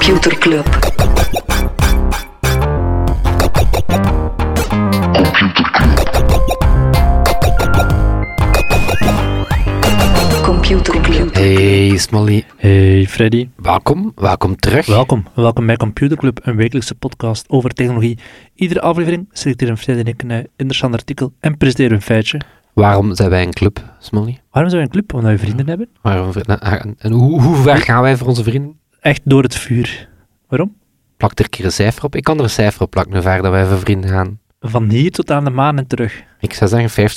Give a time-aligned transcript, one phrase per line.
[0.00, 0.66] Computer Club.
[10.42, 11.34] Computer Club.
[11.34, 14.86] Hey Smolly, Hey Freddy, welkom, welkom terug.
[14.86, 15.24] welkom.
[15.34, 18.18] Welkom bij Computer Club, een wekelijkse podcast over technologie.
[18.54, 22.40] Iedere aflevering selecteren Freddy en ik een interessant artikel en presenteren een feitje.
[22.72, 24.40] Waarom zijn wij een club, Smolly?
[24.50, 25.14] Waarom zijn we een club?
[25.14, 25.88] Omdat we vrienden hebben?
[26.02, 28.79] Waarom, en, en hoe, hoe ver gaan wij voor onze vrienden?
[29.00, 30.08] Echt door het vuur.
[30.48, 30.76] Waarom?
[31.16, 32.14] Plak er een keer een cijfer op.
[32.16, 34.38] Ik kan er een cijfer op plakken, ver dat wij voor vrienden gaan.
[34.60, 36.22] Van hier tot aan de maan en terug.
[36.40, 37.10] Ik zou zeggen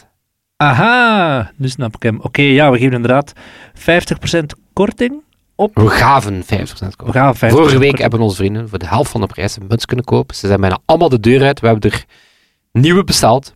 [0.00, 0.08] 50%.
[0.56, 2.18] Aha, nu snap ik hem.
[2.20, 3.32] Oké, ja, we geven inderdaad
[3.78, 4.40] 50%
[4.72, 5.22] korting
[5.54, 5.74] op...
[5.74, 7.12] We gaven 50% We kopen.
[7.14, 7.98] gaan 50% Vorige week korting.
[7.98, 10.36] hebben onze vrienden voor de helft van de prijs een muts kunnen kopen.
[10.36, 11.60] Ze zijn bijna allemaal de deur uit.
[11.60, 12.04] We hebben er
[12.72, 13.54] nieuwe besteld.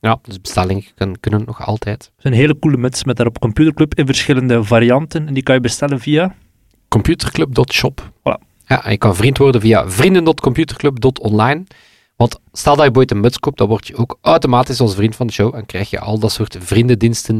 [0.00, 2.02] Ja, dus bestellingen kunnen, kunnen nog altijd.
[2.02, 5.26] Het zijn hele coole muts met daarop Computer Club in verschillende varianten.
[5.26, 6.34] En die kan je bestellen via...
[6.92, 8.10] Computerclub.shop.
[8.18, 8.38] Voilà.
[8.66, 11.64] Ja, en je kan vriend worden via vrienden.computerclub.online.
[12.16, 15.16] Want stel dat je ooit een muts koopt, dan word je ook automatisch onze vriend
[15.16, 17.36] van de show en krijg je al dat soort vriendendiensten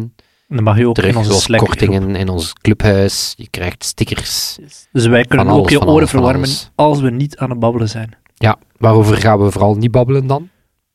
[0.49, 3.35] En dan mag je ook terug, in onze zoals Slack kortingen in ons clubhuis.
[3.37, 4.59] Je krijgt stickers.
[4.93, 8.17] Dus wij kunnen ook alles, je oren verwarmen als we niet aan het babbelen zijn.
[8.35, 10.49] Ja, waarover gaan we vooral niet babbelen dan?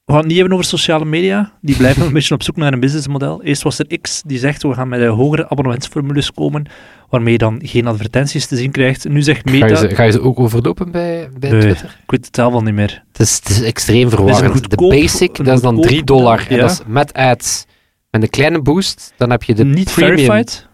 [0.07, 1.51] We gaan het niet hebben over sociale media.
[1.61, 3.43] Die blijven een beetje op zoek naar een businessmodel.
[3.43, 6.65] Eerst was er X die zegt we gaan met de hogere abonnementsformules komen,
[7.09, 9.09] waarmee je dan geen advertenties te zien krijgt.
[9.09, 11.59] Nu zegt Ga je, Meta, ze, ga je ze ook overlopen bij, bij Nee.
[11.61, 11.85] Twitter?
[12.03, 13.03] ik weet het zelf al niet meer.
[13.11, 14.51] Het is, het is extreem een verwarrend.
[14.51, 16.45] goedkoop- de basic, een dat is dan goedkoop 3 dollar.
[16.49, 17.65] En dat is met ads.
[18.11, 20.17] Met een kleine boost, dan heb je de niet premium.
[20.25, 20.67] verified.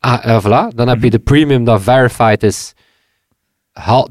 [0.00, 0.74] Ah, eh, voilà.
[0.74, 2.72] Dan heb je de premium dat verified is.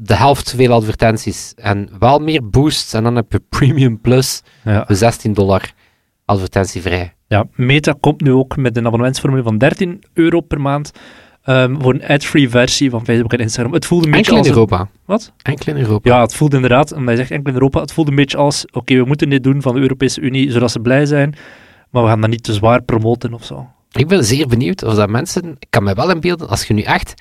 [0.02, 2.92] De helft zoveel advertenties en wel meer boosts.
[2.92, 4.84] En dan heb je premium plus Ja.
[4.86, 5.72] voor 16 dollar
[6.24, 7.14] advertentievrij.
[7.28, 10.90] ja, Meta komt nu ook met een abonnementsformule van 13 euro per maand
[11.42, 13.72] ehm, voor een ad-free versie van Facebook en Instagram.
[13.72, 14.90] Het voelde een beetje Enkel in als een- Europa.
[15.04, 15.32] Wat?
[15.42, 16.10] Enkel in Europa.
[16.10, 18.64] Ja, het voelde inderdaad, omdat je zegt enkel in Europa, het voelde een beetje als,
[18.72, 21.34] oké, we moeten dit doen van de Europese Unie, zodat ze blij zijn,
[21.90, 23.68] maar we gaan dat niet te zwaar promoten of zo.
[23.92, 25.56] Ik ben zeer benieuwd of dat mensen...
[25.58, 27.14] Ik kan me wel inbeelden, als je nu echt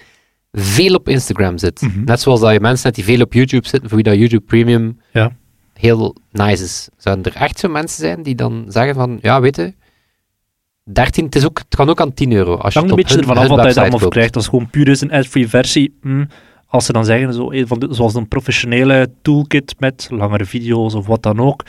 [0.58, 1.82] veel op Instagram zit.
[1.82, 2.04] Mhm.
[2.04, 4.46] Net zoals dat je mensen hebt die veel op YouTube zitten, voor wie dat YouTube
[4.46, 5.32] Premium Ja.
[5.74, 6.90] heel nice is.
[6.98, 9.74] Zouden er echt zo mensen zijn die dan zeggen van, ja, weet je,
[10.84, 12.56] 13, het, is ook, het kan ook aan 10 euro.
[12.56, 14.14] Als je het een beetje hun, ervan af wat je website allemaal koopt.
[14.14, 14.36] krijgt.
[14.36, 16.26] Als het gewoon puur is een ad-free versie, hm,
[16.68, 21.08] als ze dan zeggen, zo, een van zoals een professionele toolkit met langere video's of
[21.08, 21.64] wat dan ook,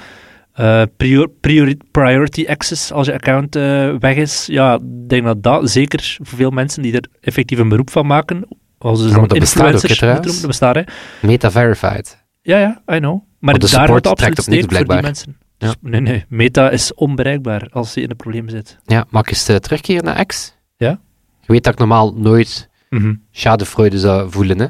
[0.53, 5.43] eh, prior- priori- priority access als je account eh, weg is, ja, ik denk dat
[5.43, 8.49] dat zeker voor veel mensen die er effectief een beroep van maken,
[8.85, 10.83] als ze Ja, maar dat bestaat ook, hè, dat bestaat, hè.
[11.23, 12.25] Meta Verified.
[12.43, 13.23] Ja, ja, I know.
[13.39, 15.37] Maar de daar support wordt absoluut steek voor die mensen.
[15.59, 18.79] Dus, nee, nee, Meta is onbereikbaar als je in een probleem zit.
[18.85, 20.55] Ja, mag ik eens eh, terugkeren naar X?
[20.77, 21.01] Ja.
[21.41, 23.15] Je weet dat ik normaal nooit Mhm.
[23.31, 24.67] schadevreude zou voelen, hè?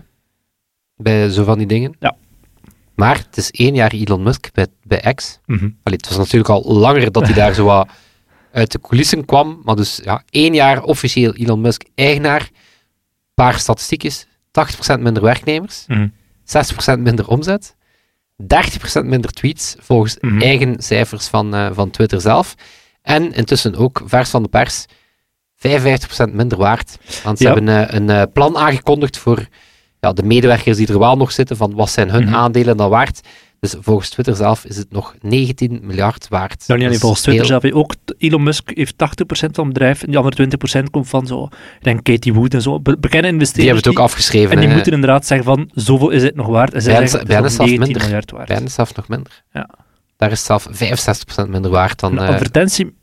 [0.97, 1.97] Bij zo van die dingen.
[2.01, 2.17] Ja.
[2.95, 5.39] Maar het is één jaar Elon Musk bij, bij X.
[5.47, 5.69] Mhm.
[5.83, 7.89] Allee, het was natuurlijk al langer dat hij daar zo wat
[8.53, 9.61] uit de coulissen kwam.
[9.65, 12.49] Maar dus ja, één jaar officieel Elon Musk eigenaar.
[13.35, 14.27] Paar statistiekjes.
[14.51, 15.85] 80% minder werknemers.
[15.89, 16.09] Mhm.
[16.45, 17.77] 60% minder omzet.
[18.37, 20.41] 30% minder tweets, volgens Mhm.
[20.43, 22.55] eigen cijfers van, eh, van Twitter zelf.
[23.03, 24.85] En intussen ook, vers van de pers,
[25.57, 26.99] 55% minder waard.
[27.25, 27.55] Want ze Ja.
[27.55, 29.49] hebben eh, een eh, plan aangekondigd voor
[30.01, 32.35] ja, de medewerkers die er wel nog zitten, van wat zijn hun Mhm.
[32.35, 33.21] aandelen dan waard.
[33.65, 36.65] Dus volgens Twitter zelf is het nog 19 miljard waard.
[36.67, 37.73] Nou, niet alleen is volgens Twitter zelf.
[37.73, 40.49] Ook Elon Musk heeft 80% van het bedrijf en die andere
[40.81, 41.45] 20% komt van zo,
[41.79, 43.75] ik denk Katie Wood en zo, be- bekende Die investeerders.
[43.75, 44.51] hebben het ook afgeschreven.
[44.51, 44.75] En die hè.
[44.75, 46.75] moeten inderdaad zeggen van, zoveel is het nog waard.
[46.75, 48.03] En zij zeggen, is nog 19 minder.
[48.03, 48.47] miljard waard.
[48.47, 49.43] Bij hen is het zelfs nog minder.
[49.53, 49.69] Ja.
[50.17, 50.69] Daar is zelf
[51.47, 52.13] 65% minder waard dan...
[52.13, 52.95] Een eh, advertentie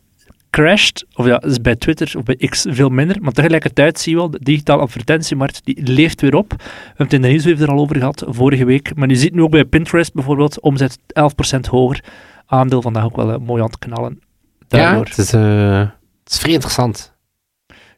[0.51, 4.17] crasht, of ja, is bij Twitter of bij X veel minder, maar tegelijkertijd zie je
[4.17, 6.49] wel, de digitale advertentiemarkt, die leeft weer op.
[6.51, 8.95] We hebben het in de nieuwsbrief er al over gehad, vorige week.
[8.95, 10.97] Maar je ziet nu ook bij Pinterest bijvoorbeeld, omzet
[11.55, 12.03] 11% hoger.
[12.45, 14.19] Aandeel vandaag ook wel eh, mooi aan het knallen.
[14.57, 15.05] ja, Daardoor.
[15.05, 15.79] het is, eh,
[16.23, 17.13] het is vrij interessant.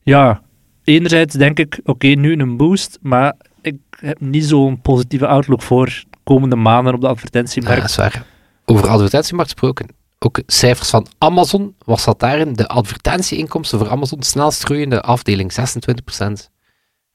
[0.01, 0.41] Ja,
[0.83, 6.03] enerzijds denk ik, oké, nu een boost, maar ik heb niet zo'n positieve outlook voor
[6.23, 7.81] komende maanden op de Ja, advertentiemarkt.
[7.81, 8.25] dat is waar.
[8.65, 9.87] Over advertentiemarkt gesproken.
[10.25, 11.75] Ook cijfers van Amazon.
[11.85, 15.51] Was dat daarin de advertentieinkomsten voor Amazon snelst groeiende afdeling?
[15.53, 16.49] 26%.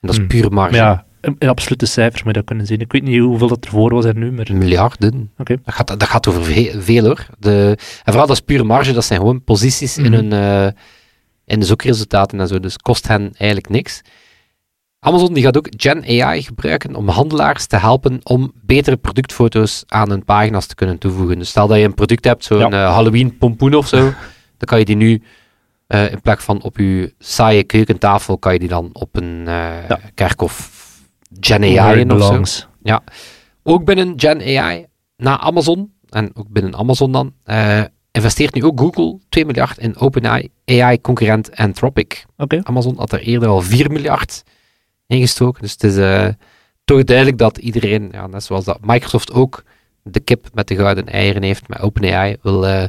[0.01, 0.27] En dat is Hmm.
[0.27, 0.75] puur marge.
[0.77, 2.81] Ja, in, absolute cijfers moet je dat kunnen zien.
[2.81, 4.47] Ik weet niet hoeveel dat ervoor was en nu, maar...
[4.53, 5.33] Miljarden.
[5.39, 5.57] Oké.
[5.65, 7.27] Dat, gaat, dat gaat over ve- veel hoor.
[7.39, 8.93] De, en vooral dat is pure marge.
[8.93, 10.13] Dat zijn gewoon posities in, Mhm.
[10.13, 10.73] hun, eh,
[11.45, 12.61] in de zoekresultaten en zo.
[12.61, 14.03] Dus kost hen eigenlijk niks.
[15.01, 20.11] Amazon die gaat ook Gen AI gebruiken om handelaars te helpen om betere productfoto's aan
[20.11, 21.39] hun pagina's te kunnen toevoegen.
[21.39, 22.71] Dus stel dat je een product hebt, zo'n Ja.
[22.71, 23.97] eh, Halloween pompoen of zo,
[24.59, 25.23] dan kan je die nu
[25.87, 30.01] eh, in plaats van op je saaie keukentafel, kan je die dan op een Ja.
[30.15, 30.77] kerkhof
[31.41, 32.29] Gen AI in of zo.
[32.29, 32.67] belongs.
[33.63, 34.87] Ook binnen Gen AI,
[35.17, 37.33] na Amazon, en ook binnen Amazon dan,
[38.13, 42.25] investeert nu ook Google 2 miljard in OpenAI, AI-concurrent Anthropic.
[42.37, 42.61] Oké.
[42.63, 44.43] Amazon had er eerder al 4 miljard
[45.09, 45.63] ingestoken.
[45.63, 46.29] Dus het is eh,
[46.85, 49.63] toch duidelijk dat iedereen, ja, net zoals dat Microsoft ook
[50.03, 52.85] de kip met de gouden eieren heeft met OpenAI, wil eh,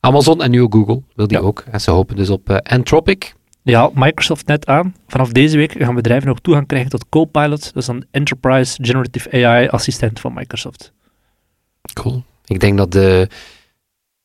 [0.00, 1.42] Amazon en nu ook Google, wil die Ja.
[1.44, 1.64] ook.
[1.70, 3.34] En ze hopen dus op eh, Anthropic.
[3.62, 4.94] Ja, Microsoft net aan.
[5.06, 7.64] Vanaf deze week gaan bedrijven ook toegang krijgen tot Copilot.
[7.74, 10.92] Dat is een Enterprise Generative AI assistent van Microsoft.
[11.92, 12.22] Cool.
[12.44, 13.28] Ik denk dat de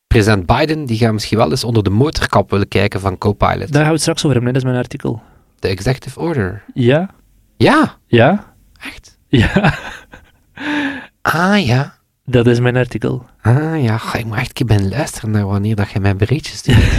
[0.08, 3.60] president Biden, die gaat misschien wel eens onder de motorkap willen kijken van Copilot.
[3.72, 4.46] Daar gaan we het straks over hebben.
[4.48, 4.52] hè.
[4.52, 5.22] Dat is mijn artikel.
[5.60, 6.64] De executive order.
[6.74, 7.10] Ja?
[7.58, 8.54] Ja, Ja?
[8.80, 9.18] echt.
[9.28, 9.74] Ja,
[11.22, 11.94] Ah ja.
[12.26, 13.26] dat is mijn artikel.
[13.42, 16.92] Ah ja, ik moet echt een keer luisteren naar wanneer dat je mijn berichtjes stuurt.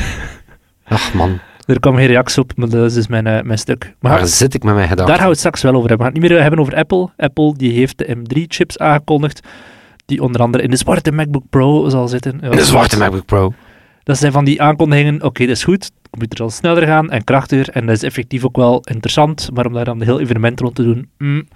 [0.88, 3.94] Ach man, Er kwam geen reactie op, maar dat is dus mijn, eh, mijn stuk.
[4.00, 5.06] Maar waar zit ik met mijn gedachten?
[5.06, 6.06] daar gaan we het straks wel over hebben.
[6.06, 7.08] We gaan het niet meer hebben over Apple.
[7.16, 9.46] Apple die heeft de M3-chips aangekondigd,
[10.06, 12.38] die onder andere in de zwarte MacBook Pro zal zitten.
[12.42, 13.52] Ja, De zwarte MacBook Pro.
[14.02, 17.24] Dat zijn van die aankondigingen, oké, dat is goed, de computer zal sneller gaan en
[17.24, 20.60] krachtiger, en dat is effectief ook wel interessant, maar om daar dan een heel evenement
[20.60, 21.48] rond te doen, mm,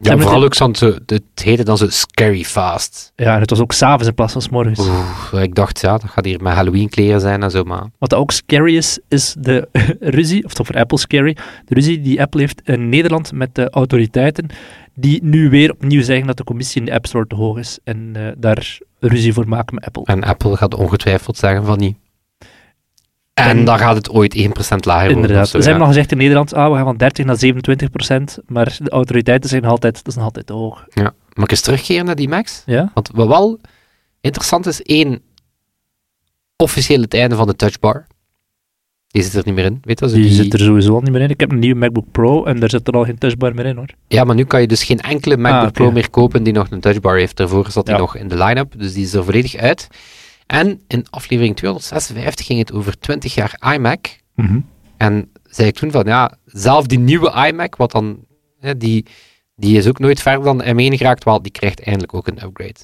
[0.00, 0.70] Ja, vooral ook zo,
[1.06, 3.12] het heette dan zo scary fast.
[3.16, 4.78] ja, en het was ook s'avonds in plaats van morgens.
[4.80, 7.84] Oeh, ik dacht, ja, dat gaat hier met Halloween kleren zijn en zo, maar...
[7.98, 9.68] Wat ook scary is, is de
[10.00, 13.70] ruzie, of toch voor Apple scary, de ruzie die Apple heeft in Nederland met de
[13.70, 14.46] autoriteiten,
[14.94, 17.78] die nu weer opnieuw zeggen dat de commissie in de App Store te hoog is
[17.84, 20.02] en eh, daar ruzie voor maken met Apple.
[20.04, 21.96] En Apple gaat ongetwijfeld zeggen van niet.
[23.36, 25.10] En, En- dan gaat het ooit 1% lager worden.
[25.16, 25.44] Inderdaad.
[25.44, 27.90] of zo, Ze hebben nog gezegd in Nederland, ah, we gaan van 30 naar 27
[27.90, 30.84] procent, maar de autoriteiten zeggen altijd, dat is nog altijd hoog.
[30.94, 31.14] ja.
[31.32, 32.62] Mag ik eens terugkeren naar die Max?
[32.66, 32.90] Ja?
[32.94, 33.60] Want wat wel
[34.20, 35.20] interessant is, één,
[36.56, 38.06] officieel het einde van de touchbar.
[39.06, 40.06] Die zit er niet meer in, weet je?
[40.06, 41.30] Die, die- zit er sowieso al niet meer in.
[41.30, 43.76] Ik heb een nieuwe MacBook Pro en daar zit er al geen touchbar meer in
[43.76, 43.88] hoor.
[44.08, 45.72] Ja, maar nu kan je dus geen enkele MacBook Ah, oké.
[45.82, 47.36] Pro meer kopen die nog een touchbar heeft.
[47.36, 48.00] Daarvoor zat hij Ja.
[48.00, 49.88] nog in de line-up, dus die is er volledig uit.
[50.46, 54.06] En in aflevering 256 ging het over 20 jaar iMac.
[54.96, 58.24] En zei ik toen van, ja, zelf die nieuwe iMac, wat dan,
[58.60, 59.06] hè, die,
[59.54, 62.80] die is ook nooit verder dan M1 geraakt, wel, die krijgt eindelijk ook een upgrade.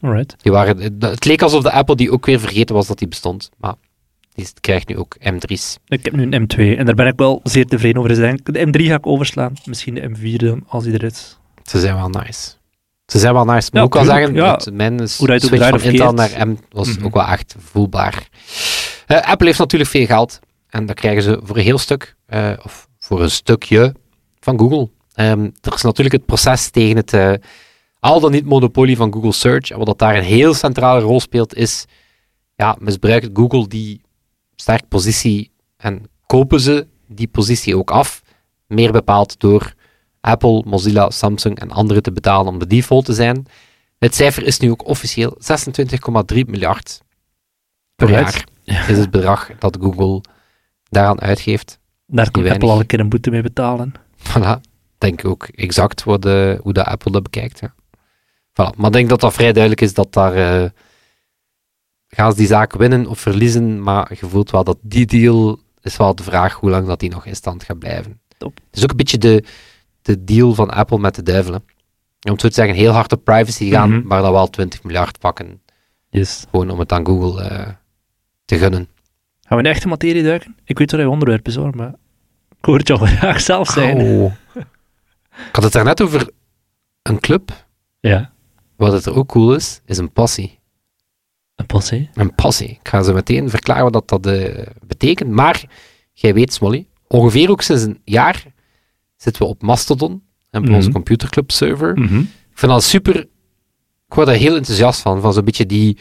[0.00, 0.34] Alright.
[0.42, 3.50] Die waren, het leek alsof de Apple die ook weer vergeten was dat die bestond,
[3.56, 3.74] maar
[4.34, 5.78] die krijgt nu ook M3's.
[5.86, 8.10] Ik heb nu een M2 en daar ben ik wel zeer tevreden over.
[8.10, 9.52] Dus denk, de M3 ga ik overslaan.
[9.64, 11.38] Misschien de M4 dan, als die er is.
[11.62, 12.55] Ze zijn wel nice.
[13.06, 13.68] Ze zijn wel nice.
[13.72, 14.60] Ja, tuurlijk, zeggen, ja.
[14.72, 17.04] mijn is Hoe switch van Intel naar M was Mhm.
[17.04, 18.28] ook wel echt voelbaar.
[19.06, 20.38] Eh, Apple heeft natuurlijk veel geld.
[20.68, 23.94] En dat krijgen ze voor een heel stuk, eh, of voor een stukje,
[24.40, 24.90] van Google.
[25.14, 27.32] Ehm, er is natuurlijk het proces tegen het eh,
[28.00, 29.70] al dan niet monopolie van Google Search.
[29.70, 31.84] En wat dat daar een heel centrale rol speelt, is
[32.54, 34.00] ja, misbruikt Google die
[34.56, 38.22] sterke positie en kopen ze die positie ook af.
[38.66, 39.74] Meer bepaald door
[40.26, 43.46] Apple, Mozilla, Samsung en anderen te betalen om de default te zijn.
[43.98, 45.38] Het cijfer is nu ook officieel
[46.34, 47.02] 26,3 miljard
[47.94, 48.44] per jaar.
[48.64, 50.20] Is het bedrag dat Google
[50.88, 51.78] daaraan uitgeeft.
[52.06, 52.48] Daar kan.
[52.48, 53.94] Apple al een keer een boete mee betalen.
[54.18, 54.60] Voilà.
[54.98, 57.60] Denk ook exact wat de, hoe dat Apple dat bekijkt.
[57.60, 57.74] Ja.
[58.50, 58.76] Voilà.
[58.76, 60.70] Maar ik denk dat dat vrij duidelijk is dat daar eh,
[62.08, 65.96] gaan ze die zaak winnen of verliezen, maar je voelt wel dat die deal is
[65.96, 68.20] wel de vraag hoe lang dat die nog in stand gaat blijven.
[68.38, 68.58] Top.
[68.66, 69.44] Het is ook een beetje de,
[70.06, 71.52] de deal van Apple met de duivel.
[71.52, 71.58] hè.
[71.58, 74.06] Om het zo te zeggen, heel hard op privacy gaan, Mhm.
[74.06, 75.62] maar dan wel 20 miljard pakken,
[76.10, 76.44] Yes.
[76.50, 77.68] gewoon om het aan Google eh,
[78.44, 78.88] te gunnen.
[79.40, 80.56] Gaan we in de echte materie duiken?
[80.64, 81.94] Ik weet wat je onderwerp is hoor, maar
[82.58, 83.96] ik hoor het jou graag zelf zijn.
[84.00, 84.32] Oh.
[85.48, 86.30] Ik had het daarnet over
[87.02, 87.66] een club.
[88.00, 88.32] Ja,
[88.76, 90.58] Wat het er ook cool is, is een passie.
[91.54, 92.10] een passie.
[92.14, 92.68] Een passie.
[92.68, 95.30] Ik ga zo meteen verklaren wat dat eh, betekent.
[95.30, 95.64] Maar
[96.12, 98.44] jij weet, Smolly, ongeveer ook sinds een jaar
[99.16, 100.74] zitten we op Mastodon en op Mhm.
[100.76, 101.98] onze computerclub server.
[101.98, 102.18] Mhm.
[102.18, 102.26] Ik
[102.62, 103.16] vind dat super.
[104.08, 105.98] Ik word daar heel enthousiast van, van zo'n beetje die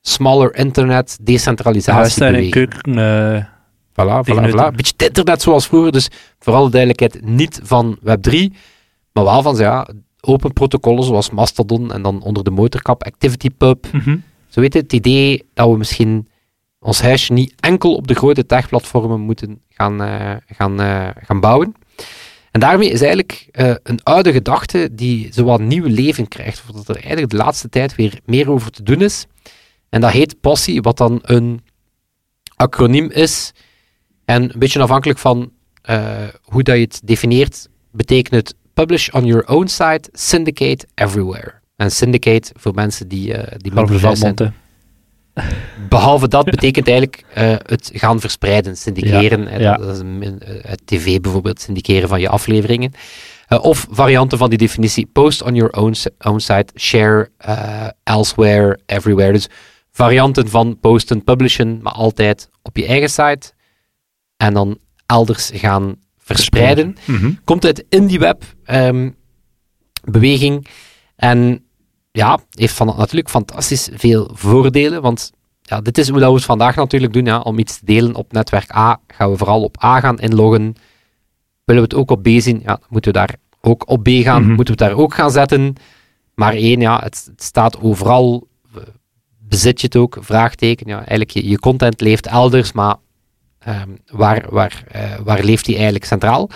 [0.00, 2.22] smaller internet, decentralisatie.
[2.24, 2.98] Huis in keuken.
[2.98, 3.44] eh,
[3.92, 5.92] Voilà, voilà, beetje het internet zoals vroeger.
[5.92, 8.52] Dus vooral de duidelijkheid, niet van Web3,
[9.12, 9.88] maar wel van ja,
[10.20, 13.86] open protocollen zoals Mastodon en dan onder de motorkap ActivityPub.
[13.92, 14.16] mhm.
[14.48, 16.28] Zo weet je, het idee dat we misschien
[16.80, 21.74] ons huisje niet enkel op de grote techplatformen moeten gaan, eh, gaan, eh, gaan bouwen.
[22.56, 26.88] En daarmee is eigenlijk eh, een oude gedachte die zowat nieuw leven krijgt, of dat
[26.88, 29.26] er eigenlijk de laatste tijd weer meer over te doen is.
[29.88, 31.60] En dat heet passie, wat dan een
[32.54, 33.52] acroniem is.
[34.24, 39.24] En een beetje afhankelijk van eh, hoe dat je het definieert, betekent het publish on
[39.24, 41.52] your own site, syndicate everywhere.
[41.76, 43.72] En syndicate, voor mensen die, eh die
[44.16, 44.54] zijn.
[45.88, 49.42] Behalve dat betekent eigenlijk eh, het gaan verspreiden, syndiceren.
[49.42, 49.76] Ja, ja.
[49.76, 52.92] Dat is een, eh, het tv bijvoorbeeld, syndiceren van je afleveringen.
[53.46, 57.30] Eh, of varianten van die definitie, post on your own, own site, share
[58.02, 59.32] elsewhere, everywhere.
[59.32, 59.48] Dus
[59.90, 63.52] varianten van posten, publishen, maar altijd op je eigen site.
[64.36, 67.30] En dan elders gaan verspreiden Mhm.
[67.44, 69.10] komt uit indie web ehm,
[70.04, 70.66] beweging
[71.16, 71.65] en
[72.16, 75.32] ja, heeft van, natuurlijk fantastisch veel voordelen, want
[75.62, 78.14] ja, dit is hoe dat we het vandaag natuurlijk doen, ja, om iets te delen
[78.14, 80.74] op netwerk A, gaan we vooral op A gaan inloggen.
[81.64, 84.42] Willen we het ook op B zien, ja, moeten we daar ook op B gaan,
[84.42, 84.52] Mhm.
[84.54, 85.74] moeten we het daar ook gaan zetten.
[86.34, 88.48] Maar één, ja, het, het staat overal,
[89.38, 92.96] bezit je het ook, vraagteken, ja, eigenlijk je, je content leeft elders, maar
[93.58, 96.50] ehm, waar, waar, eh, waar leeft die eigenlijk centraal?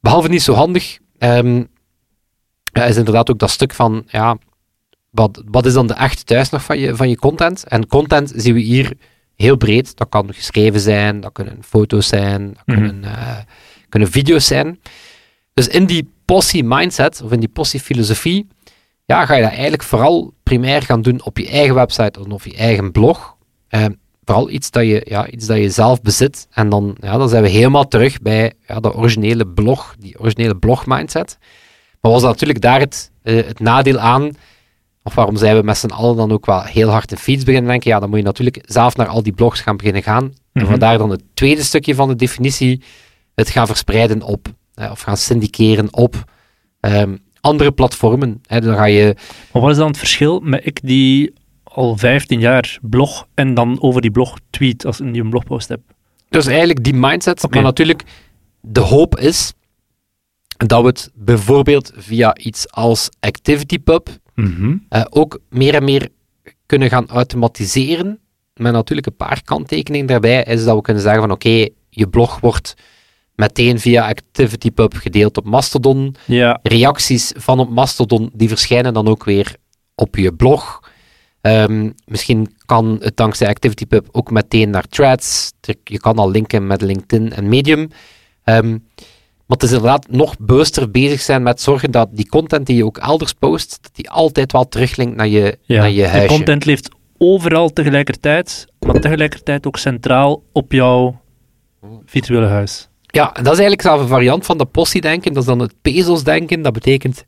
[0.00, 1.64] Behalve niet zo handig, ehm,
[2.72, 4.36] ja, is inderdaad ook dat stuk van, ja,
[5.10, 7.64] wat, wat is dan de echte thuis nog van je, van je content?
[7.64, 8.92] En content zien we hier
[9.36, 9.96] heel breed.
[9.96, 12.78] Dat kan geschreven zijn, dat kunnen foto's zijn, dat Mhm.
[12.86, 13.36] kunnen, eh,
[13.88, 14.80] kunnen video's zijn.
[15.54, 18.46] Dus in die posse mindset, of in die posse filosofie,
[19.04, 22.42] ja, ga je dat eigenlijk vooral primair gaan doen op je eigen website of op
[22.44, 23.36] je eigen blog.
[23.68, 23.84] Eh,
[24.24, 26.46] vooral iets dat, je, ja, iets dat je zelf bezit.
[26.50, 30.56] En dan, ja, dan zijn we helemaal terug bij ja, de originele blog, die originele
[30.56, 31.38] blog mindset.
[32.00, 34.30] Maar was natuurlijk daar het, eh, het nadeel aan,
[35.02, 37.70] of waarom zijn we met z'n allen dan ook wel heel hard in feeds beginnen
[37.70, 40.24] denken, ja, dan moet je natuurlijk zelf naar al die blogs gaan beginnen gaan.
[40.24, 40.70] En Mhm.
[40.70, 42.82] vandaar dan het tweede stukje van de definitie,
[43.34, 46.24] het gaan verspreiden op, eh, of gaan syndiceren op
[46.80, 48.40] ehm, andere platformen.
[48.46, 49.16] Hè, dan ga je,
[49.52, 51.32] Maar wat is dan het verschil met ik die
[51.64, 55.80] al 15 jaar blog en dan over die blog tweet als ik een blogpost heb?
[56.28, 58.02] dus eigenlijk die mindset, maar natuurlijk,
[58.60, 59.52] de hoop is
[60.56, 64.08] dat we het bijvoorbeeld via iets als ActivityPub
[64.40, 64.76] Mhm.
[64.88, 66.08] eh, ook meer en meer
[66.66, 68.18] kunnen gaan automatiseren.
[68.54, 72.40] Met natuurlijk een paar kanttekeningen daarbij, is dat we kunnen zeggen van oké, je blog
[72.40, 72.74] wordt
[73.34, 76.14] meteen via ActivityPub gedeeld op Mastodon.
[76.26, 79.56] Ja, Reacties van op Mastodon, die verschijnen dan ook weer
[79.94, 80.80] op je blog.
[81.40, 85.52] Ehm, misschien kan het dankzij ActivityPub ook meteen naar threads.
[85.84, 87.88] Je kan al linken met LinkedIn en Medium.
[88.44, 88.78] Ehm,
[89.50, 92.84] maar het is inderdaad nog bewuster bezig zijn met zorgen dat die content die je
[92.84, 95.78] ook elders post, dat die altijd wel teruglinkt naar je, ja.
[95.80, 96.36] naar je de huisje.
[96.36, 96.88] content leeft
[97.18, 101.20] overal tegelijkertijd, maar tegelijkertijd ook centraal op jouw
[102.04, 102.88] virtuele huis.
[103.06, 105.32] Ja, en dat is eigenlijk zelf een variant van de possie-denken.
[105.32, 106.62] Dat is dan het Bezos-denken.
[106.62, 107.24] Dat betekent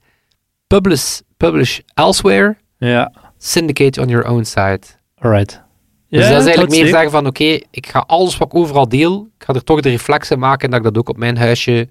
[0.66, 4.82] publish, publish elsewhere, Ja, syndicate on your own site.
[5.18, 5.62] alright.
[6.08, 8.88] Dus Ja, dat is eigenlijk meer zeggen van, oké, ik ga alles wat ik overal
[8.88, 11.88] deel, ik ga er toch de reflexen maken dat ik dat ook op mijn huisje,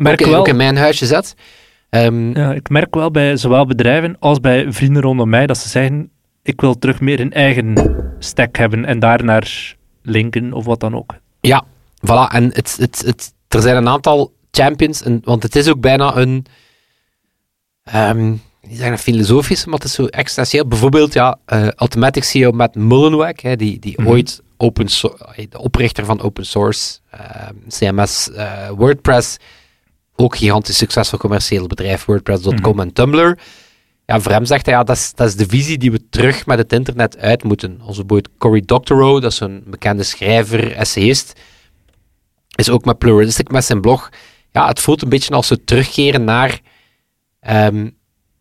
[0.00, 1.34] merk ook, wel, ook in mijn huisje zet.
[1.88, 5.68] Ehm, ja, ik merk wel bij zowel bedrijven als bij vrienden rondom mij dat ze
[5.68, 6.10] zeggen:
[6.42, 11.14] ik wil terug meer een eigen stack hebben en daarnaar linken of wat dan ook.
[11.40, 11.64] Ja,
[12.06, 12.32] voilà.
[12.34, 16.16] En het, het, het, er zijn een aantal champions, en, want het is ook bijna
[16.16, 16.46] een,
[17.84, 18.34] ehm
[18.68, 20.66] die zeggen filosofisch, maar het is zo existentieel.
[20.66, 24.08] Bijvoorbeeld, ja, eh, Automatic CEO Matt Mullenweg, hè, die, die Mhm.
[24.08, 29.36] ooit open so- eh, de oprichter van open source, ehm, CMS, eh, WordPress,
[30.22, 33.38] ook gigantisch succesvol commercieel bedrijf, WordPress.com en Tumblr.
[34.06, 36.46] Ja, voor hem zegt hij, ja, dat is, dat is de visie die we terug
[36.46, 37.70] met het internet uit moeten.
[37.70, 41.40] Onze bijvoorbeeld Cory Doctorow, dat is een bekende schrijver, essayist,
[42.54, 44.08] is ook met Pluralistic met zijn blog.
[44.50, 46.60] Ja, het voelt een beetje als we terugkeren naar
[47.40, 47.88] ehm,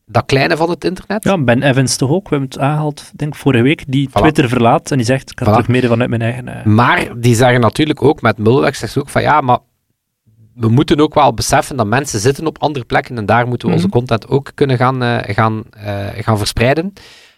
[0.06, 1.24] dat kleine van het internet.
[1.24, 2.30] Ja, Ben Evans toch ook.
[2.30, 4.12] We hebben het aangehaald, denk ik, vorige week, die Voilà.
[4.12, 5.52] Twitter verlaat en die zegt: ik ga Voilà.
[5.52, 6.48] terug mede vanuit mijn eigen.
[6.48, 9.60] eh, Maar die zeggen natuurlijk ook, met Mulweg zegt ze ook van ja, maar
[10.56, 13.74] we moeten ook wel beseffen dat mensen zitten op andere plekken en daar moeten we
[13.74, 13.96] onze Mhm.
[13.96, 16.94] content ook kunnen gaan, eh, gaan, eh, gaan verspreiden.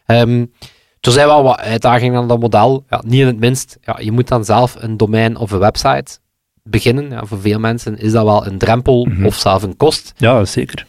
[0.06, 0.46] Ehm,
[1.00, 2.84] er zijn wel wat uitdagingen aan dat model.
[2.90, 6.18] Ja, niet in het minst, ja, je moet dan zelf een domein of een website
[6.64, 7.10] beginnen.
[7.10, 9.26] Ja, voor veel mensen is dat wel een drempel Mhm.
[9.26, 10.14] of zelf een kost.
[10.18, 10.86] ja, zeker.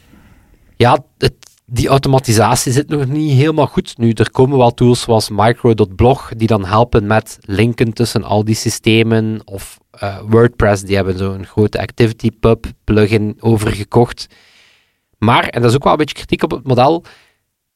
[0.77, 1.33] Ja, het,
[1.67, 3.99] die automatisatie zit nog niet helemaal goed.
[3.99, 8.55] Nu, er komen wel tools zoals micro.blog die dan helpen met linken tussen al die
[8.55, 9.41] systemen.
[9.45, 14.27] Of eh, WordPress, die hebben zo'n grote ActivityPub plugin overgekocht.
[15.19, 17.05] Maar, en dat is ook wel een beetje kritiek op het model,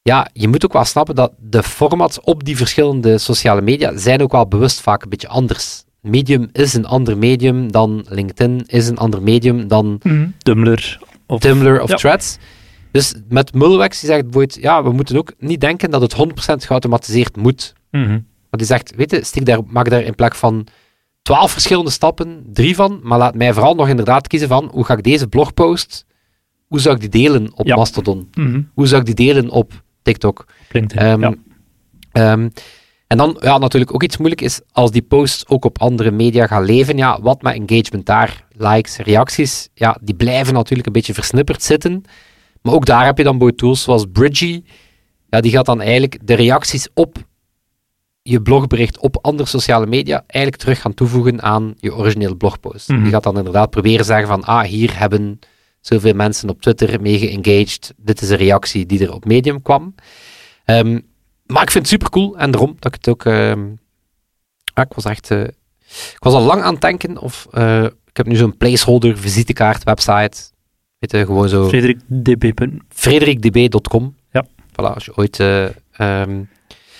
[0.02, 4.22] ja, je moet ook wel snappen dat de formats op die verschillende sociale media zijn
[4.22, 5.84] ook wel bewust vaak een beetje anders.
[6.00, 10.00] Medium is een ander medium dan LinkedIn, is een ander medium dan
[10.38, 10.98] Tumblr.
[11.26, 11.96] Of, Tumblr of Ja.
[11.96, 12.38] Threads.
[12.90, 16.64] Dus met Mulwex, die zegt bijvoorbeeld, ja, we moeten ook niet denken dat het 100%
[16.64, 17.74] geautomatiseerd moet.
[17.90, 18.10] Mhm.
[18.10, 20.66] Maar die zegt, weet je, stik daar, maak daar in plek van
[21.28, 24.96] 12 verschillende stappen, drie van, maar laat mij vooral nog inderdaad kiezen van, hoe ga
[24.96, 26.04] ik deze blogpost,
[26.66, 27.76] hoe zou ik die delen op Ja.
[27.76, 28.28] Mastodon?
[28.34, 28.62] Mhm.
[28.74, 30.46] Hoe zou ik die delen op TikTok?
[30.70, 31.20] LinkedIn.
[31.20, 31.34] Ja.
[32.12, 32.48] ehm,
[33.06, 36.46] En dan, ja, natuurlijk ook iets moeilijk is, als die posts ook op andere media
[36.46, 41.14] gaan leven, ja, wat met engagement daar, likes, reacties, ja, die blijven natuurlijk een beetje
[41.14, 42.02] versnipperd zitten.
[42.62, 44.64] Maar ook daar heb je dan tools zoals Bridgie,
[45.30, 47.16] ja, die gaat dan eigenlijk de reacties op
[48.28, 52.88] je blogbericht op andere sociale media eigenlijk terug gaan toevoegen aan je originele blogpost.
[52.88, 53.02] Mhm.
[53.02, 55.38] Die gaat dan inderdaad proberen zeggen van, ah, hier hebben
[55.80, 59.94] zoveel mensen op Twitter mee geengaged, dit is een reactie die er op Medium kwam.
[60.64, 61.00] Ehm,
[61.46, 63.24] maar ik vind het super cool en daarom dat ik het ook.
[63.24, 63.66] ehm,
[64.74, 65.30] ja, ik was echt.
[65.30, 65.40] eh,
[66.14, 67.46] ik was al lang aan het denken of.
[67.50, 70.36] eh, ik heb nu zo'n placeholder visitekaart website.
[70.98, 71.68] Weet je, gewoon zo.
[71.68, 72.52] Frederik DB.
[72.88, 74.14] frederikdb.com.
[74.32, 74.46] Ja.
[74.72, 75.40] Voilà, als je ooit.
[75.40, 76.42] eh, ehm,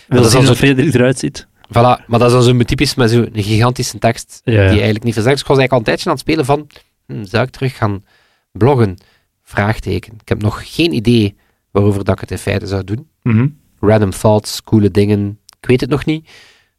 [0.08, 1.46] Wil dat is zien hoe Frederik eruit ziet.
[1.68, 5.14] voilà, maar dat is dan zo typisch met zo'n gigantische tekst Ja, die eigenlijk niet
[5.14, 5.34] verzegt.
[5.34, 6.66] Dus ik was eigenlijk al een tijdje aan het spelen van.
[7.06, 8.04] hm, zou ik terug gaan
[8.52, 8.96] bloggen?
[9.42, 10.12] Vraagteken.
[10.20, 11.36] Ik heb nog geen idee
[11.70, 13.08] waarover dat ik het in feite zou doen.
[13.22, 13.46] Mhm.
[13.80, 15.38] random thoughts, coole dingen.
[15.60, 16.28] Ik weet het nog niet.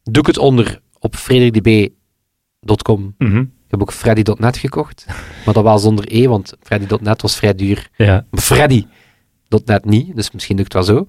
[0.02, 3.14] Doe ik het onder op frederdb.com.
[3.18, 3.38] Mhm.
[3.40, 5.04] Ik heb ook freddy.net gekocht.
[5.44, 7.88] Maar dat was zonder E, want freddy.net was vrij duur.
[7.96, 8.26] Ja.
[8.30, 8.42] Maar
[9.50, 11.06] freddy.net niet, dus misschien doe ik het wel zo.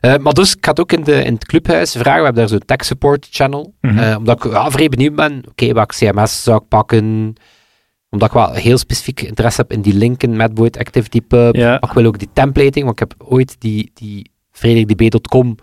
[0.00, 2.18] Eh, maar dus, ik ga het ook in, de, in het clubhuis vragen.
[2.18, 3.74] We hebben daar zo'n tech support channel.
[3.80, 3.98] Mhm.
[3.98, 5.42] Eh, omdat ik ja, vrij benieuwd ben.
[5.48, 7.34] Oké, welk CMS zou ik pakken?
[8.10, 11.54] Omdat ik wel heel specifiek interesse heb in die linken met Void Activity Pub.
[11.54, 11.68] Ja.
[11.70, 15.56] Maar ik wil ook die templating, want ik heb ooit die, die frederdb.com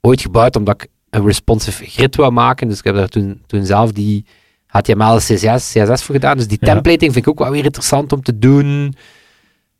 [0.00, 2.68] ooit gebouwd omdat ik een responsive grid wou maken.
[2.68, 4.24] Dus ik heb daar toen, toen zelf die
[4.66, 6.36] HTML CSS, CSS voor gedaan.
[6.36, 6.72] Dus die Ja.
[6.72, 8.94] templating vind ik ook wel weer interessant om te doen.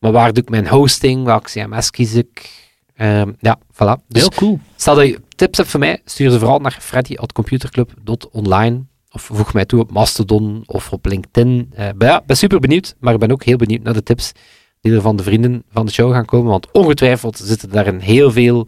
[0.01, 1.25] Maar waar doe ik mijn hosting?
[1.25, 2.51] Welk CMS kies ik?
[2.95, 4.07] Ehm, ja, voilà.
[4.09, 4.59] Dus Heel cool.
[4.77, 9.65] stel dat je tips hebt voor mij, stuur ze vooral naar freddy.computerclub.online of voeg mij
[9.65, 11.71] toe op Mastodon of op LinkedIn.
[11.75, 14.33] Eh, ben, ja, ben super benieuwd, maar ik ben ook heel benieuwd naar de tips
[14.81, 18.31] die er van de vrienden van de show gaan komen, want ongetwijfeld zitten daarin heel
[18.31, 18.67] veel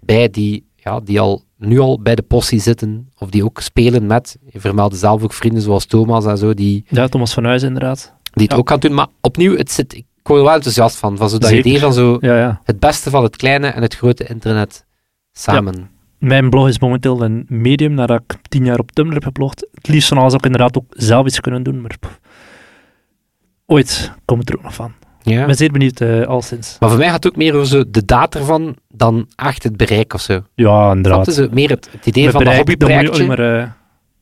[0.00, 4.06] bij die, ja, die al, nu al bij de possie zitten, of die ook spelen
[4.06, 7.68] met, je vermeldde zelf ook vrienden zoals Thomas en zo, die, Ja, Thomas van Huizen
[7.68, 8.12] inderdaad.
[8.32, 8.58] die het Ja.
[8.58, 11.38] ook gaan doen, maar opnieuw, het zit, ik word er wel enthousiast van, van zo
[11.38, 11.66] dat Zeker.
[11.66, 12.60] idee van zo Ja, ja.
[12.64, 14.84] het beste van het kleine en het grote internet
[15.32, 15.90] samen.
[16.18, 19.66] Mijn blog is momenteel een medium nadat ik tien jaar op Tumblr heb geblogd.
[19.74, 22.20] Het liefst van alles zou ik inderdaad ook zelf iets kunnen doen, maar pff.
[23.66, 24.92] ooit komt het er ook nog van.
[25.22, 25.40] Ja.
[25.40, 26.76] Ik ben zeer benieuwd, eh al sinds.
[26.80, 29.76] Maar voor mij gaat het ook meer over zo de data ervan dan echt het
[29.76, 30.42] bereik of zo.
[30.54, 31.24] Ja, inderdaad.
[31.24, 33.26] Dat is meer het, het idee Met van bereik, je hobbyprojectje.
[33.26, 33.68] maar, eh,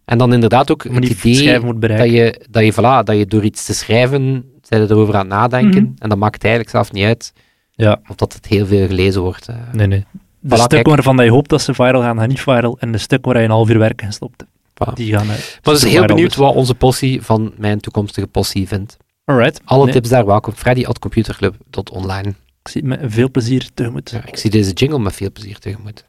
[0.04, 3.64] En dan inderdaad ook het idee dat je, dat, je, voilà, dat je door iets
[3.64, 5.82] te schrijven, zijn erover aan het nadenken.
[5.82, 5.92] Mhm.
[5.98, 7.32] En dan maakt het eigenlijk zelf niet uit
[7.72, 8.00] Ja.
[8.08, 9.48] of dat het heel veel gelezen wordt.
[9.48, 9.54] eh.
[9.72, 10.04] Nee, nee.
[10.40, 10.86] De Voilà, stukken kijk.
[10.86, 12.76] waarvan dat je hoopt dat ze viral gaan, gaan niet viral.
[12.80, 14.92] En de stukken waar je een half uur werk in stopt, Voilà.
[14.94, 15.22] die gaan...
[15.22, 16.36] eh, Maar dus heel benieuwd dus.
[16.38, 18.96] wat onze possie van mijn toekomstige possie vindt.
[19.24, 19.60] Alright.
[19.64, 20.52] Alle Nee, tips daar welkom.
[20.54, 22.28] Freddy.computerclub.online.
[22.62, 24.10] Ik zie het met veel plezier tegemoet.
[24.10, 26.04] Ja, ik zie deze jingle met veel plezier tegemoet.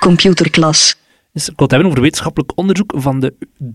[0.00, 0.96] Computerklas.
[1.32, 3.34] Dus ik wil het hebben over wetenschappelijk onderzoek van de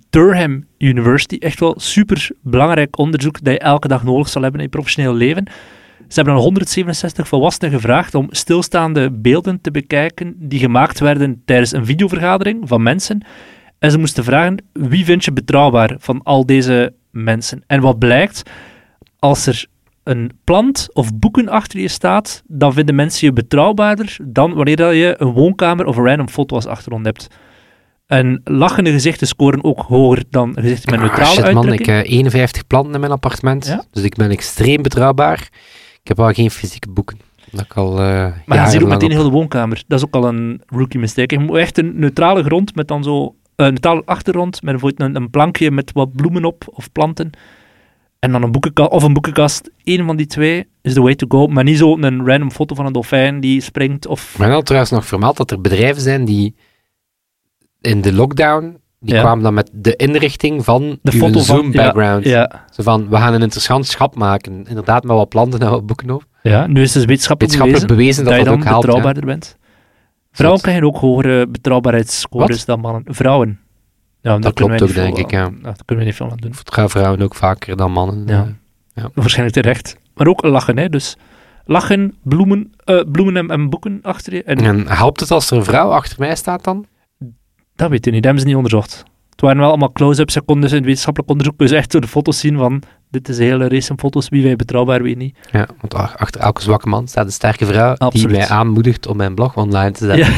[0.10, 1.38] Durham University.
[1.40, 5.14] Echt wel super belangrijk onderzoek dat je elke dag nodig zal hebben in je professioneel
[5.14, 5.46] leven.
[6.08, 11.72] Ze hebben aan 167 volwassenen gevraagd om stilstaande beelden te bekijken die gemaakt werden tijdens
[11.72, 13.26] een videovergadering van mensen.
[13.80, 17.64] En ze moesten vragen, wie vind je betrouwbaar van al deze mensen?
[17.68, 18.44] En wat blijkt,
[19.20, 19.66] als er
[20.04, 25.16] een plant of boeken achter je staat, dan vinden mensen je betrouwbaarder dan wanneer je
[25.18, 27.28] een woonkamer of een random foto als achtergrond hebt.
[28.08, 32.06] En lachende gezichten scoren ook hoger dan gezichten met Ah, neutrale shit, man, ik heb
[32.06, 33.84] 51 planten in mijn appartement, Ja?
[33.92, 35.50] dus ik ben extreem betrouwbaar.
[36.02, 37.20] Ik heb wel geen fysieke boeken.
[37.52, 39.84] Dat ik al eh maar je ziet ook meteen op- heel de woonkamer.
[39.88, 41.36] Dat is ook al een rookie mistake.
[41.36, 43.36] Je moet echt een neutrale grond met dan zo...
[43.56, 47.30] Een neutrale achtergrond met bijvoorbeeld een, een plankje met wat bloemen op of planten.
[48.20, 49.70] En dan een boekenkast of een boekenkast.
[49.84, 51.48] Eén van die twee is the way to go.
[51.48, 54.36] Maar niet zo een random foto van een dolfijn die springt of...
[54.38, 56.56] Maar wel trouwens nog vermeld dat er bedrijven zijn die
[57.88, 59.22] in de lockdown, die Ja.
[59.22, 62.24] kwamen dan met de inrichting van De foto Zoom ja, background.
[62.26, 64.66] Ja, Zo van, we gaan een interessant schap maken.
[64.68, 66.24] Inderdaad, met wat planten en wat boeken op.
[66.42, 68.74] ja, nu is het dus wetenschappelijk, Wetenschappelijk bewezen bewezen dat dat, dat, je ook dan
[68.74, 68.80] hè.
[68.80, 69.58] betrouwbaarder bent.
[70.32, 73.04] Vrouwen krijgen ook hogere betrouwbaarheidsscores dan mannen.
[73.06, 73.60] Vrouwen.
[74.22, 76.54] Ja, Dat klopt ook, denk ik, aan- Daar kunnen we niet veel aan doen.
[76.56, 78.24] Vertrouw vrouwen ook vaker dan mannen.
[78.26, 78.48] Ja.
[78.94, 79.06] eh.
[79.14, 79.98] Waarschijnlijk terecht.
[80.16, 80.90] Maar ook lachen, hè.
[80.90, 81.18] Dus
[81.66, 84.44] lachen, bloemen, eh, bloemen en, en boeken achter je.
[84.44, 86.86] En En helpt het als er een vrouw achter mij staat dan?
[87.78, 89.04] Dat weet je niet, dat hebben ze niet onderzocht.
[89.30, 89.92] Het waren wel allemaal
[90.46, 93.38] konden dus in het wetenschappelijk onderzoek dus echt door de foto's zien van dit is
[93.38, 95.38] een hele race van foto's, wie wij betrouwbaar, wie niet.
[95.52, 98.28] Ja, want ach- achter elke zwakke man staat een sterke vrouw Absoluut.
[98.30, 100.34] die mij aanmoedigt om mijn blog online te zetten.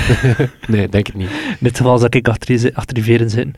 [0.76, 1.30] nee, denk ik niet.
[1.30, 3.54] In dit geval zou ik achter die, zi- achter die veren zitten.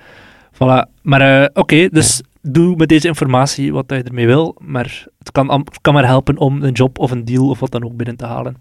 [0.53, 1.01] Voilà.
[1.01, 5.51] Maar eh, oké, dus doe met deze informatie wat je ermee wil, maar het kan,
[5.51, 8.15] het kan maar helpen om een job of een deal of wat dan ook binnen
[8.15, 8.57] te halen.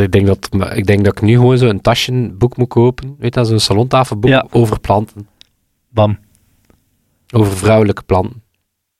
[0.00, 3.14] Ik denk, dat, ik denk dat ik nu gewoon zo een taschenboek moet kopen.
[3.18, 4.46] Weet je, zo'n salontafelboek Ja.
[4.50, 5.28] over planten.
[5.88, 6.18] Bam.
[7.34, 8.42] Over vrouwelijke planten.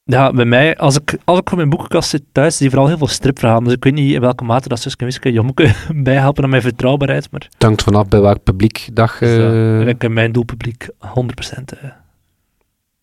[0.05, 2.89] Ja, bij mij, als ik, als ik voor mijn boekenkast zit thuis, zie je vooral
[2.89, 3.65] heel veel stripverhalen.
[3.65, 5.73] Dus ik weet niet in welke mate dat Suske Wiske je moet
[6.05, 9.81] bijhelpen aan mijn vertrouwbaarheid, maar Het hangt vanaf bij welk publiek dat Dus, je...
[9.83, 10.93] uh, ik in mijn doelpubliek 100%.
[11.85, 11.91] Uh.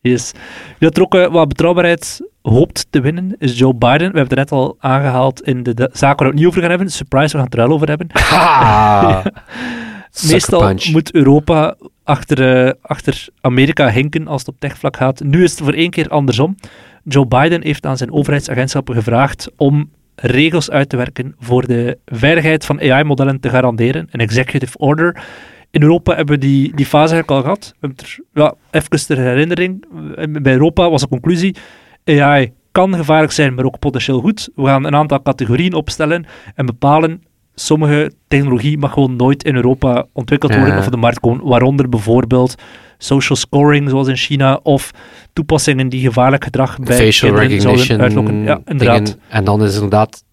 [0.02, 0.32] Yes.
[0.78, 4.12] Wie dat er ook uh, wat betrouwbaarheid hoopt te winnen, is Joe Biden.
[4.12, 6.62] We hebben het net al aangehaald in de, de zaak waar we het niet over
[6.62, 6.90] gaan hebben.
[6.90, 8.08] Surprise, we gaan het er wel over hebben.
[10.32, 10.92] Meestal punch.
[10.92, 15.24] moet Europa achter, uh, achter Amerika hinken als het op techvlak gaat.
[15.24, 16.56] Nu is het voor één keer andersom.
[17.04, 22.66] Joe Biden heeft aan zijn overheidsagentschappen gevraagd om regels uit te werken voor de veiligheid
[22.66, 24.08] van AI-modellen te garanderen.
[24.12, 25.24] Een executive order.
[25.72, 27.74] In Europa hebben we die, die fase eigenlijk al gehad.
[27.80, 29.86] We hebben er, ja, even ter herinnering.
[30.42, 31.56] Bij Europa was de conclusie,
[32.06, 34.50] AI kan gevaarlijk zijn, maar ook potentieel goed.
[34.56, 37.24] We gaan een aantal categorieën opstellen en bepalen
[37.56, 40.80] sommige technologie mag gewoon nooit in Europa ontwikkeld worden Ja.
[40.80, 41.46] of op de markt komen.
[41.46, 42.56] Waaronder bijvoorbeeld
[42.98, 44.92] social scoring, zoals in China, of
[45.34, 48.44] toepassingen die gevaarlijk gedrag bij Facial kinderen zouden recognition uitlokken.
[48.44, 49.06] Ja, inderdaad.
[49.06, 49.22] dingen.
[49.30, 50.24] En dan is inderdaad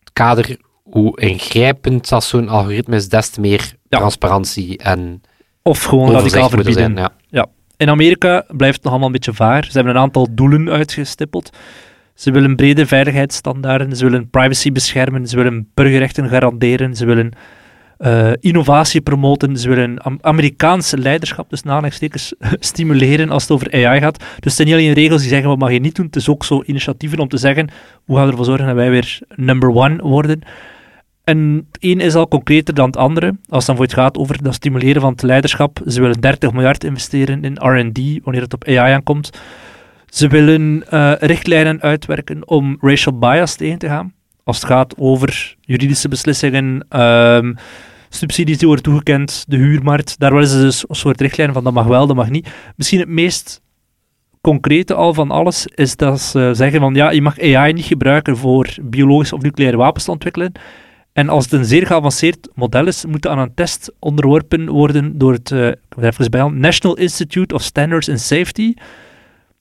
[0.00, 4.02] het kader, hoe ingrijpend als zo'n algoritme is, des te meer Ja.
[4.02, 5.22] transparantie en
[5.62, 6.74] Of gewoon radicaal er verbieden.
[6.96, 7.10] zijn.
[7.28, 7.46] Ja.
[7.76, 9.64] In Amerika blijft het nog allemaal een beetje vaar.
[9.64, 11.50] Ze hebben een aantal doelen uitgestippeld.
[12.14, 17.30] Ze willen brede veiligheidsstandaarden, ze willen privacy beschermen, ze willen burgerrechten garanderen, ze willen
[17.98, 24.00] eh, innovatie promoten, ze willen Am- Amerikaanse leiderschap, dus aanhalingstekens, stimuleren als het over AI
[24.00, 24.18] gaat.
[24.18, 26.28] Dus het zijn niet alleen regels die zeggen wat mag je niet doen, het is
[26.28, 27.68] ook zo initiatieven om te zeggen
[28.04, 30.40] hoe gaan we ervoor zorgen dat wij weer number one worden.
[31.26, 33.26] En het een is al concreter dan het andere.
[33.26, 35.80] Als het dan voor het gaat over dat stimuleren van het leiderschap.
[35.86, 39.30] Ze willen 30 miljard investeren in R&D wanneer het op AI aankomt.
[40.06, 44.14] Ze willen eh, richtlijnen uitwerken om racial bias tegen te gaan.
[44.44, 47.54] Als het gaat over juridische beslissingen, ehm,
[48.08, 50.18] subsidies die worden toegekend, de huurmarkt.
[50.18, 52.48] Daar willen ze dus een soort richtlijnen van dat mag wel, dat mag niet.
[52.76, 53.60] Misschien het meest
[54.40, 58.36] concrete al van alles is dat ze zeggen van ja, je mag AI niet gebruiken
[58.36, 60.52] voor biologische of nucleaire wapens te ontwikkelen.
[61.16, 65.18] En als het een zeer geavanceerd model is, moet het aan een test onderworpen worden
[65.18, 68.74] door het ik moet even bij halen, National Institute of Standards and Safety.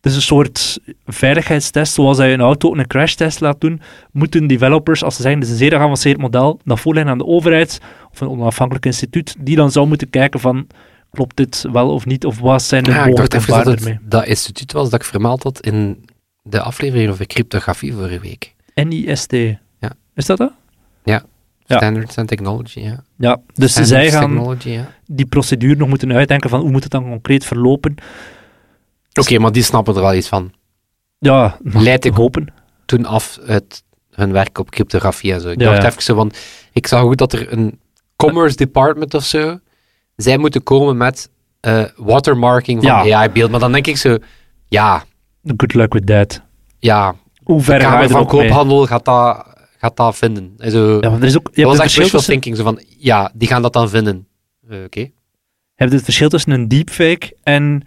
[0.02, 5.16] Dus een soort veiligheidstest, zoals je een auto een crashtest laat doen, moeten developers, als
[5.16, 7.80] ze zeggen het is een zeer geavanceerd model, dat voorleggen aan de overheid
[8.12, 10.68] of een onafhankelijk instituut, die dan zou moeten kijken van,
[11.12, 13.84] klopt dit wel of niet, of wat zijn de Ja, ik dacht mogelijke dat het
[13.86, 14.00] ermee.
[14.02, 16.06] dat instituut was dat ik vermeld had in
[16.42, 18.54] de aflevering over cryptografie vorige week.
[18.74, 19.32] NIST.
[19.80, 19.92] Ja.
[20.16, 20.52] Is dat dat?
[21.66, 21.78] Ja.
[21.78, 23.04] Standards and Technology, ja.
[23.18, 24.92] Ja, dus zij Standards gaan Technology, ja.
[25.06, 27.96] die procedure nog moeten uitdenken van hoe moet het dan concreet verlopen.
[29.14, 30.52] Oké, maar die snappen er wel iets van.
[31.20, 32.48] Ja, Leid ik hopen.
[32.86, 35.50] Toen af uit hun werk op cryptografie en zo.
[35.50, 36.32] Ik Ja, dacht even zo van,
[36.72, 37.80] ik zag ook dat er een
[38.16, 39.60] commerce department of zo,
[40.16, 42.92] zij moeten komen met eh, watermarking van.
[42.92, 43.52] AI-beeld.
[43.52, 44.18] Maar dan denk ik zo,
[44.68, 45.04] ja,
[45.58, 46.42] Good luck with that.
[46.80, 48.30] ja, Hoe ver ga je Kamer er van mee?
[48.30, 49.46] Koophandel gaat dat,
[49.86, 50.54] gaat dat vinden.
[50.58, 52.58] En zo, Ja, want er is ook, je dat was echt verschil wishful tussen, thinking,
[52.58, 54.28] zo van, ja, die gaan dat dan vinden.
[54.70, 55.00] Eh, Oké.
[55.00, 55.12] je
[55.76, 57.82] hebt het verschil tussen een deepfake en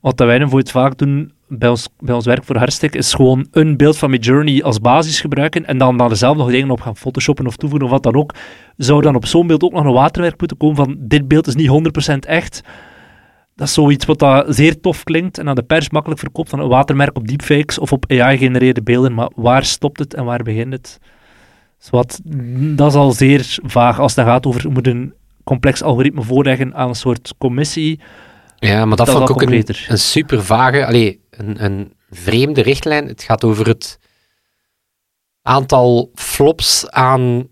[0.00, 3.14] wat wij dan voor het vaak doen bij ons, bij ons werk voor Harstek, is
[3.14, 6.80] gewoon een beeld van Midjourney als basis gebruiken en dan, er zelf nog dingen op
[6.80, 8.34] gaan photoshoppen of toevoegen of wat dan ook.
[8.76, 11.54] Zou dan op zo'n beeld ook nog een waterwerk moeten komen van dit beeld is
[11.54, 11.68] niet
[12.14, 12.60] 100% echt.
[13.54, 16.60] Dat is zoiets wat dat zeer tof klinkt en aan de pers makkelijk verkoopt van
[16.60, 19.14] een watermerk op deepfakes of op AI-genereerde beelden.
[19.14, 20.98] Maar waar stopt het en waar begint het?
[21.78, 22.20] Dus wat,
[22.76, 26.74] dat is al zeer vaag als het gaat over je moet een complex algoritme voorleggen
[26.74, 28.00] aan een soort commissie.
[28.56, 29.86] Ja, maar dat, Dat vond ik ook een, concreter.
[29.88, 33.06] een super vage, allee, een, een vreemde richtlijn.
[33.06, 33.98] Het gaat over het
[35.42, 37.48] aantal flops aan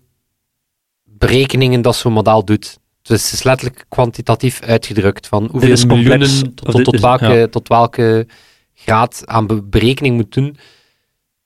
[1.03, 2.77] berekeningen dat zo'n model doet.
[3.01, 6.99] Dus het is letterlijk kwantitatief uitgedrukt van hoeveel is complex, miljoenen tot, dit tot, is-
[7.01, 7.47] welke, ja.
[7.47, 8.27] tot welke
[8.73, 10.57] graad aan be- berekening moet doen.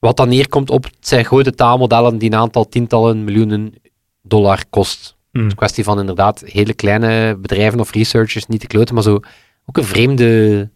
[0.00, 3.74] Wat dan neerkomt op, het zijn grote taalmodellen die een aantal tientallen miljoenen
[4.22, 5.16] dollar kost.
[5.30, 5.30] Hmm.
[5.30, 9.04] Het is een kwestie van inderdaad hele kleine bedrijven of researchers niet te kloten, maar
[9.04, 9.20] zo
[9.66, 10.70] ook een vreemde,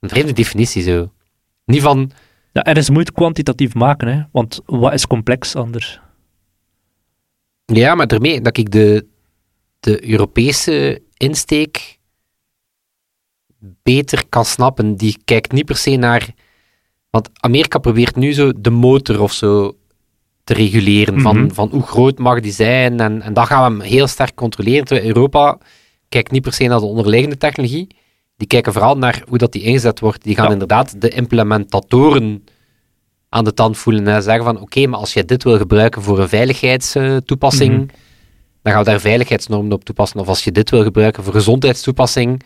[0.00, 1.12] een vreemde definitie zo.
[1.64, 2.10] Niet van,
[2.52, 4.22] Ja, en is moeite kwantitatief maken, hè?
[4.32, 6.00] want wat is complex anders?
[7.64, 9.06] ja, maar daarmee dat ik de,
[9.80, 11.98] de Europese insteek
[13.82, 14.96] beter kan snappen.
[14.96, 16.28] Die kijkt niet per se naar,
[17.10, 19.76] want Amerika probeert nu zo de motor of zo
[20.44, 21.22] te reguleren, Mhm.
[21.22, 24.34] van, van hoe groot mag die zijn, en, en dat gaan we hem heel sterk
[24.34, 24.84] controleren.
[24.84, 25.58] Terwijl Europa
[26.08, 27.86] kijkt niet per se naar de onderliggende technologie,
[28.36, 30.22] die kijken vooral naar hoe dat die ingezet wordt.
[30.22, 30.52] Die gaan Ja.
[30.52, 32.44] inderdaad de implementatoren
[33.28, 36.18] aan de tand voelen en zeggen van oké, maar als jij dit wil gebruiken voor
[36.18, 37.86] een veiligheidstoepassing, Mhm.
[38.62, 40.20] dan gaan we daar veiligheidsnormen op toepassen.
[40.20, 42.42] Of als je dit wil gebruiken voor gezondheidstoepassing,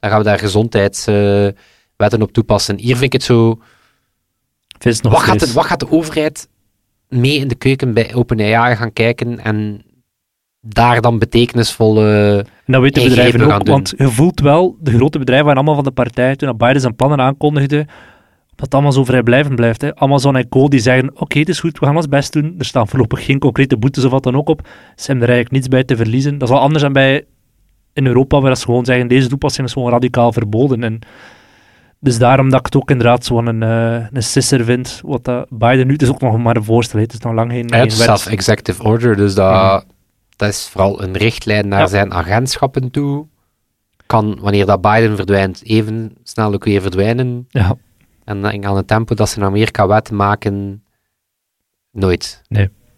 [0.00, 2.78] dan gaan we daar gezondheidswetten op toepassen.
[2.78, 3.58] Hier vind ik het zo...
[4.84, 6.48] Wat gaat, de, wat gaat de overheid
[7.08, 9.82] mee in de keuken bij OpenAI gaan kijken en
[10.60, 12.36] daar dan betekenisvolle...
[12.64, 13.74] En dat weten bedrijven ook, doen.
[13.74, 16.96] want je voelt wel, de grote bedrijven waren allemaal van de partij toen Biden zijn
[16.96, 17.86] plannen aankondigde,
[18.54, 19.80] dat allemaal zo vrijblijvend blijft.
[19.80, 19.96] Hè.
[19.96, 20.68] Amazon en Co.
[20.68, 22.54] die zeggen, oké, het is goed, we gaan ons best doen.
[22.58, 24.60] Er staan voorlopig geen concrete boetes of wat dan ook op.
[24.96, 26.38] Ze hebben er eigenlijk niets bij te verliezen.
[26.38, 27.24] Dat is wel anders dan bij
[27.92, 30.82] in Europa, waar ze gewoon zeggen, deze toepassing is gewoon radicaal verboden.
[30.84, 30.98] En
[32.00, 35.46] dus daarom dat ik het ook inderdaad zo'n een, eh, een sisser vind, wat dat
[35.50, 37.76] Biden nu, het is ook nog maar een voorstel, het is nog lang geen, Ja,
[37.76, 38.26] het is wet.
[38.26, 39.84] executive order, dus dat,
[40.36, 41.86] dat is vooral een richtlijn naar Ja.
[41.86, 43.26] zijn agentschappen toe.
[44.06, 47.46] Kan, wanneer dat Biden verdwijnt, even snel ook weer verdwijnen.
[47.48, 47.74] Ja,
[48.24, 50.84] En dan aan het tempo dat ze in Amerika wetten maken,
[51.90, 52.42] nooit.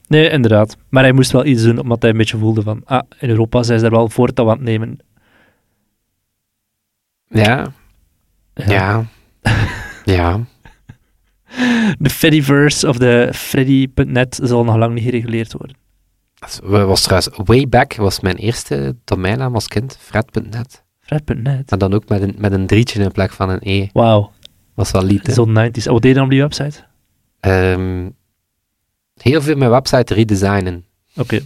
[0.08, 0.76] nee, inderdaad.
[0.88, 3.62] Maar hij moest wel iets doen, omdat hij een beetje voelde van, ah, in Europa
[3.62, 4.98] zijn ze er wel voortouw aan het nemen.
[7.28, 7.72] Ja,
[8.54, 9.04] ja,
[10.04, 10.40] ja.
[11.98, 15.76] De Fediverse of de Freddy.net zal nog lang niet gereguleerd worden.
[16.86, 20.84] Was trouwens, way back was mijn eerste domeinnaam als kind, fred.net.
[21.00, 21.70] Fred.net.
[21.70, 23.88] En dan ook met een, met een drietje in plek van een e.
[23.92, 24.32] Wauw,
[24.74, 25.84] Was wel lied, zo'n 90s.
[25.84, 26.84] En wat deed je dan op die website?
[27.40, 28.08] Ehm,
[29.16, 30.84] heel veel mijn website redesignen.
[31.16, 31.40] Oké,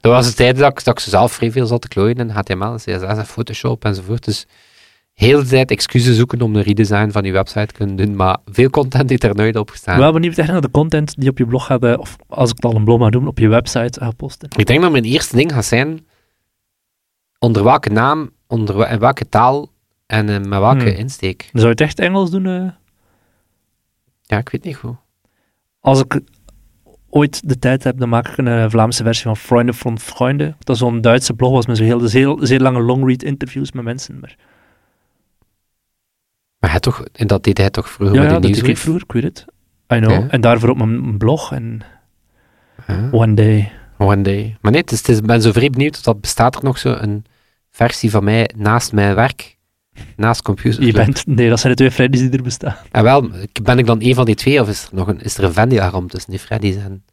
[0.00, 2.16] Dat was de tijd dat ik, dat ik ze zelf vrij veel zat te klooien
[2.16, 4.24] in HTML, CSS en Photoshop enzovoort.
[4.24, 4.46] Dus
[5.12, 8.38] heel de tijd excuses zoeken om een redesign van je website te kunnen doen, maar
[8.44, 9.98] veel content heeft er nooit op gestaan.
[9.98, 12.56] wel benieuwd echt naar de content die op je blog gaat, eh, of als ik
[12.56, 14.48] het al een blog mag doen, op je website gaat posten.
[14.56, 16.06] Ik denk dat mijn eerste ding gaat zijn
[17.38, 19.70] onder welke naam, onder in welke taal
[20.06, 20.98] en eh, met welke Hmm.
[20.98, 21.48] insteek.
[21.52, 22.46] Zou je het echt Engels doen?
[22.46, 22.68] eh?
[24.22, 24.96] Ja, ik weet niet hoe.
[25.80, 26.20] Als ik
[27.10, 30.54] ooit de tijd heb, dan maak ik een Vlaamse versie van Freunde van Freunde.
[30.58, 34.18] Dat zo'n Duitse blog was met zo'n heel, zeer, zeer lange long-read interviews met mensen.
[34.20, 34.36] Maar,
[36.62, 38.70] Maar hij toch, en dat deed hij toch vroeger ja, ja, met dat die deed
[38.70, 39.44] ik vroeger, ik weet het.
[39.94, 40.10] I know.
[40.10, 40.26] Ja.
[40.28, 41.80] En daarvoor op mijn blog en
[42.86, 43.72] Ja, one day.
[43.98, 44.56] one day.
[44.60, 46.78] Maar nee, het is, het is- ik ben zo vrij benieuwd, dat bestaat er nog
[46.78, 47.24] zo een
[47.70, 49.56] versie van mij naast mijn werk,
[50.16, 50.82] naast computer.
[50.84, 52.76] Je bent, nee, dat zijn de twee Freddy's die er bestaan.
[52.90, 53.30] En wel,
[53.62, 55.52] ben ik dan een van die twee, of is er nog een, is er een
[55.52, 57.04] Venn-diagram tussen die Freddy's en...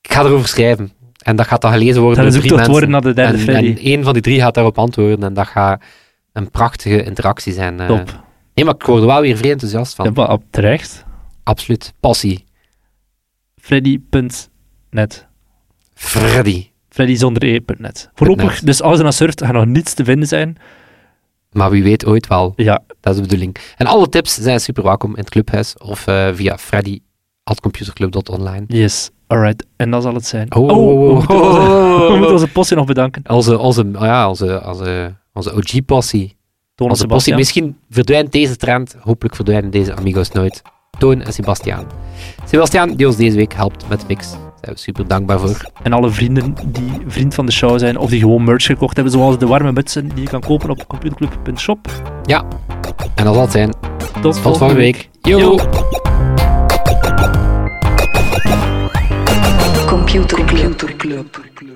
[0.00, 0.92] Ik ga erover schrijven.
[1.22, 2.70] En dat gaat dan gelezen worden Dat door drie mensen.
[2.72, 3.68] worden naar de derde en, Freddy.
[3.70, 5.82] en één van die drie gaat daarop antwoorden en dat gaat
[6.32, 7.80] een prachtige interactie zijn.
[7.80, 7.86] eh.
[7.86, 8.24] Top.
[8.56, 10.04] Nee, maar ik word er wel weer vrij enthousiast van.
[10.04, 11.04] Ja, maar op terecht.
[11.42, 11.92] Absoluut.
[12.00, 12.44] Passie.
[13.56, 15.26] Freddy.net.
[15.94, 16.66] Freddy.
[16.88, 18.10] Freddy zonder e.net.
[18.14, 18.66] Voorlopig, Net.
[18.66, 20.56] dus als je naar surft, gaat nog niets te vinden zijn.
[21.52, 22.52] Maar wie weet ooit wel.
[22.56, 23.56] Ja, Dat is de bedoeling.
[23.76, 28.64] En alle tips zijn super welkom in het clubhuis of eh, via freddy.computerclub.online.
[28.68, 29.10] yes.
[29.26, 29.66] Alright.
[29.76, 30.54] En dat zal het zijn.
[30.54, 32.06] Oh, oh, oh, we, moeten onze, oh.
[32.06, 33.22] we moeten onze postie nog bedanken.
[33.30, 36.35] Onze, onze, ja, onze, onze, onze OG-passie.
[36.76, 37.06] Toon passie.
[37.08, 37.36] Sebastian.
[37.36, 38.96] Misschien verdwijnt deze trend.
[39.00, 40.62] Hopelijk verdwijnen deze amigos nooit.
[40.98, 41.86] Toon en Sebastiaan.
[42.44, 44.30] Sebastiaan, die ons deze week helpt met de mix.
[44.30, 45.70] Daar zijn we super dankbaar voor.
[45.82, 49.12] En alle vrienden die vriend van de show zijn of die gewoon merch gekocht hebben,
[49.12, 51.78] zoals de warme mutsen die je kan kopen op computerclub.shop.
[53.14, 53.70] En dat zal het zijn.
[53.70, 55.08] Tot, Tot volgende week.
[55.20, 55.38] Yo.
[55.38, 55.58] Yo.
[59.86, 60.44] Computer
[60.96, 61.75] Club.